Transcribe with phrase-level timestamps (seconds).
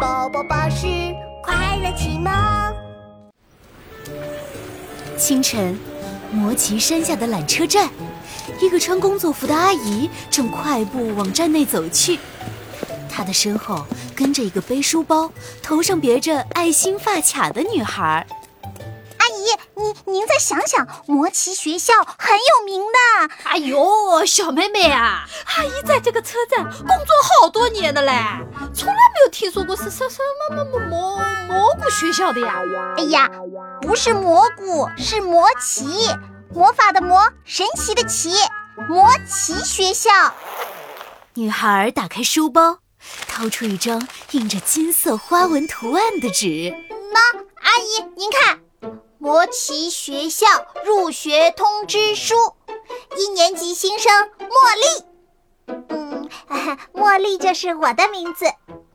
[0.00, 0.86] 宝宝巴士
[1.42, 2.32] 快乐启蒙。
[5.16, 5.76] 清晨，
[6.30, 7.90] 魔奇山下的缆车站，
[8.60, 12.20] 一个穿工作服的阿姨正快步往站内走去。
[13.10, 13.84] 她的身后
[14.14, 18.24] 跟着一个背书包、头上别着爱心发卡的女孩。
[19.78, 23.34] 您您再想想，魔奇学校很有名的。
[23.44, 25.24] 哎呦，小妹妹啊，
[25.56, 27.06] 阿姨在这个车站工作
[27.40, 28.12] 好多年了嘞，
[28.74, 30.18] 从来没有听说过是什什
[30.50, 32.60] 么么蘑蘑菇学校的呀。
[32.96, 33.30] 哎呀，
[33.80, 36.08] 不是蘑菇，是魔奇，
[36.52, 38.32] 魔法的魔，神奇的奇，
[38.88, 40.10] 魔奇学校。
[41.34, 42.78] 女孩打开书包，
[43.28, 46.74] 掏出一张印着金色花纹图案的纸。
[47.12, 48.58] 那阿姨，您看。
[49.20, 50.46] 魔奇学校
[50.84, 52.36] 入学通知书，
[53.16, 55.74] 一年级新生茉莉。
[55.88, 56.28] 嗯，
[56.94, 58.44] 茉莉就是我的名字。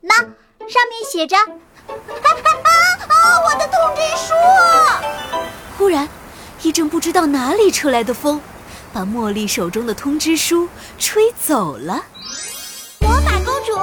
[0.00, 1.44] 那上面写着：“啊
[1.86, 3.40] 啊！
[3.44, 4.32] 我的通知书！”
[5.76, 6.08] 忽然，
[6.62, 8.40] 一阵不知道哪里出来的风，
[8.94, 10.66] 把茉莉手中的通知书
[10.98, 12.02] 吹走了。
[13.00, 13.78] 魔法公主。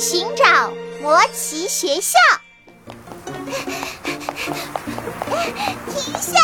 [0.00, 2.18] 寻找魔奇学校！
[5.94, 6.40] 停下！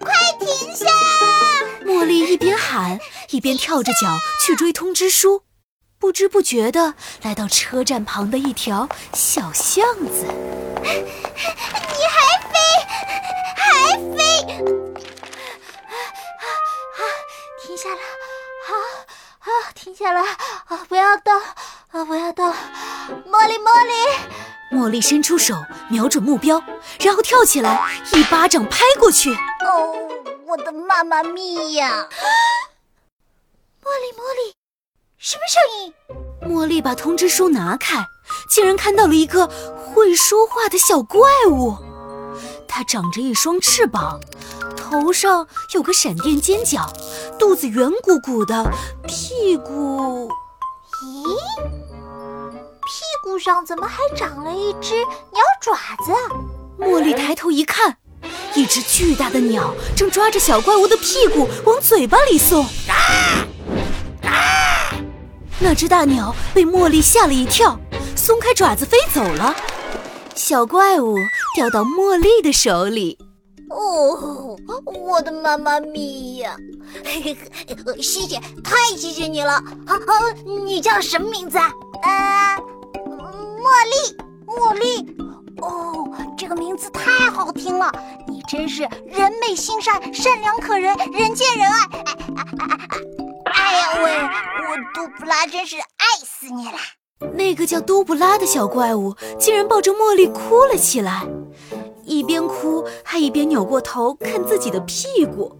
[0.00, 0.86] 快停下！
[1.86, 2.98] 茉莉一边喊，
[3.30, 5.44] 一边跳着脚去追通知书，
[6.00, 10.26] 不知不觉的来到车站旁的一条小巷子。
[10.82, 10.90] 你
[12.10, 12.18] 还
[12.50, 12.58] 飞，
[13.54, 14.18] 还飞！
[15.86, 15.94] 啊
[16.42, 17.00] 啊，
[17.62, 18.00] 停下了，
[18.66, 18.74] 好！
[19.38, 20.20] 啊，停下了！
[20.20, 21.32] 啊，不要动！
[21.94, 22.44] 啊，我要动！
[23.30, 25.54] 茉莉，茉莉，茉莉伸出手，
[25.88, 26.60] 瞄准目标，
[26.98, 29.32] 然后跳起来，一巴掌拍过去。
[29.32, 29.94] 哦，
[30.44, 32.08] 我的妈妈咪呀！
[33.80, 34.56] 茉莉，茉莉，
[35.18, 35.94] 什么声音？
[36.52, 38.04] 茉莉把通知书拿开，
[38.50, 41.76] 竟然看到了一个会说话的小怪物。
[42.66, 44.18] 它长着一双翅膀。
[44.76, 46.92] 头上有个闪电尖角，
[47.38, 48.68] 肚子圆鼓鼓的，
[49.06, 50.28] 屁股……
[51.02, 51.83] 咦，
[53.34, 55.74] 屁股上怎么还长了一只鸟爪
[56.04, 56.12] 子？
[56.78, 57.96] 茉莉抬头一看，
[58.54, 62.64] 一只巨大的鸟正抓着小怪物的屁股往嘴巴里送。
[62.64, 62.94] 啊
[64.22, 64.94] 啊！
[65.58, 67.76] 那只大鸟被茉莉吓了一跳，
[68.14, 69.52] 松开爪子飞走了。
[70.36, 71.16] 小怪物
[71.56, 73.18] 掉到茉莉的手里。
[73.70, 74.56] 哦，
[75.08, 76.56] 我的妈妈咪呀！
[78.00, 79.60] 谢谢，太谢谢你了。
[79.84, 80.30] 好，好，
[80.64, 81.72] 你叫什么名字啊？
[82.02, 82.33] 呃，茉
[83.74, 85.16] 茉莉，茉莉。
[85.60, 86.08] 哦，
[86.38, 87.90] 这个名字太好听了。
[88.28, 91.98] 你真是人美心善，善良可人，人见人爱。
[91.98, 92.04] 哎
[92.36, 93.52] 哎哎哎！
[93.52, 94.12] 哎呀喂，
[94.70, 96.78] 我杜布拉真是爱死你了。
[97.32, 101.26] 那个叫杜布拉的小怪物竟然抱着茉莉哭了起来。
[102.04, 105.50] 一边哭还一边扭过头看自己的屁股，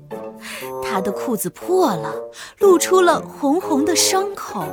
[0.85, 2.15] 他的裤子破了，
[2.59, 4.65] 露出了红红的伤口。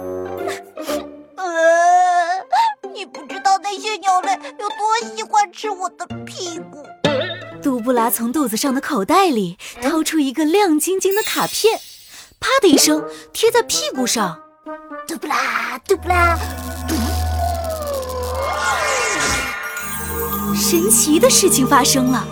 [4.60, 6.84] 有多喜欢吃我的屁股。
[7.62, 11.80] 杜布拉从肚子上的口袋里掏出一个亮晶晶的卡片，
[12.40, 14.42] 啪的一声贴在屁股上。
[15.08, 16.38] 杜布拉，杜布拉。
[20.56, 22.26] 神奇的事情发生了，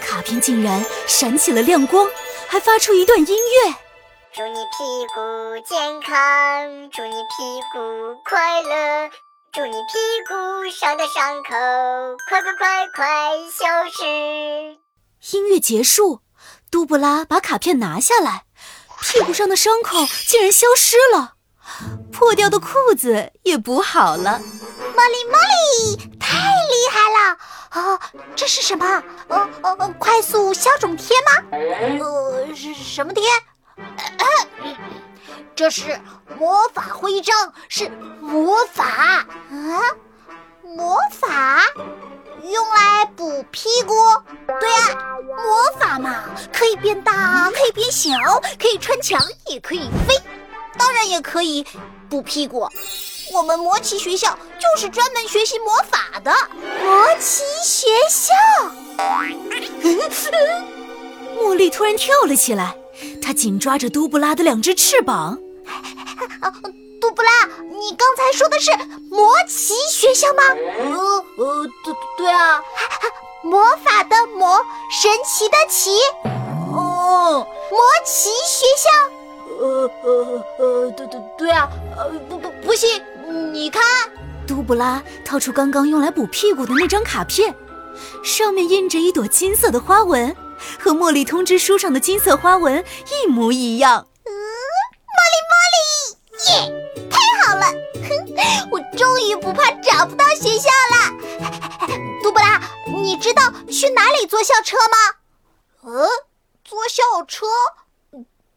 [0.00, 2.06] 卡片竟然闪起了亮光，
[2.48, 3.74] 还发出一段音乐。
[4.32, 5.20] 祝你屁股
[5.66, 7.78] 健康，祝你屁股
[8.24, 9.10] 快乐，
[9.52, 11.50] 祝你屁股上的伤口
[12.28, 13.04] 快快快快
[13.50, 14.04] 消失。
[15.36, 16.20] 音乐结束，
[16.70, 18.44] 杜布拉把卡片拿下来，
[19.00, 21.34] 屁股上的伤口竟然消失了，
[22.12, 24.40] 破掉的裤子也补好了。
[24.94, 27.36] 茉莉，茉莉，太厉害了！
[27.72, 28.00] 哦，
[28.36, 29.02] 这是什么？
[29.30, 31.44] 哦哦哦，快速消肿贴吗？
[31.50, 33.24] 呃，是什么贴？
[35.54, 36.00] 这是
[36.38, 39.26] 魔法徽章，是魔法啊！
[40.62, 41.62] 魔法
[42.42, 43.94] 用来补屁股？
[44.60, 44.96] 对呀，
[45.36, 48.16] 魔法嘛，可以变大，可以变小，
[48.58, 50.18] 可以穿墙，也可以飞，
[50.78, 51.66] 当然也可以
[52.08, 52.66] 补屁股。
[53.32, 56.32] 我们魔奇学校就是专门学习魔法的。
[56.82, 58.32] 魔奇学校，
[61.38, 62.74] 茉莉突然跳了起来，
[63.30, 65.38] 她紧抓着都布拉的两只翅膀。
[67.00, 68.72] 杜布拉，你刚才说的是
[69.08, 70.42] 魔奇学校吗？
[70.48, 72.60] 呃呃，对对啊。
[73.44, 74.60] 魔法的魔，
[74.90, 75.92] 神奇的奇。
[76.74, 78.90] 哦，魔奇学校。
[79.60, 83.00] 呃呃呃，对对对啊，呃不不不信，
[83.52, 83.80] 你看，
[84.44, 87.54] 杜布拉掏出刚刚用来补屁股的那张卡片，
[88.24, 90.34] 上面印着一朵金色的花纹，
[90.78, 92.84] 和茉莉通知书上的金色花纹
[93.24, 94.06] 一模一样。
[94.24, 94.30] 嗯，
[95.06, 95.82] 茉莉茉莉，
[96.50, 97.66] 耶，太好了！
[98.08, 101.12] 哼，我终于不怕找不到学校了。
[102.22, 104.96] 杜布拉，你知道去哪里坐校车吗？
[105.84, 106.08] 嗯，
[106.64, 107.46] 坐校车。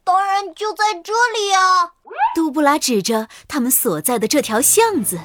[0.06, 1.94] 当然就在这里啊！
[2.36, 5.18] 杜布拉指着他们所在的这条巷子。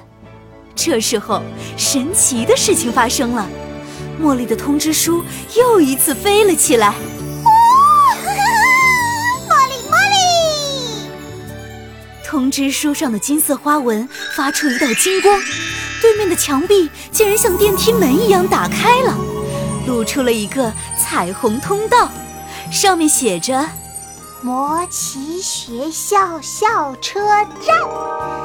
[0.76, 1.42] 这时候，
[1.76, 3.48] 神奇的事情发生了，
[4.20, 5.24] 茉莉的通知书
[5.56, 6.88] 又一次飞了起来。
[6.88, 7.50] 哦，
[9.48, 11.10] 茉莉茉莉！
[12.26, 15.40] 通知书上的金色花纹发出一道金光，
[16.02, 19.16] 对面的墙壁竟然像电梯门一样打开了，
[19.86, 22.10] 露出了一个彩虹通道，
[22.72, 23.68] 上面写着。
[24.40, 27.20] 魔奇学校校车
[27.64, 28.37] 站。